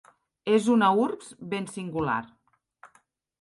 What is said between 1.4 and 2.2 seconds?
ben singular.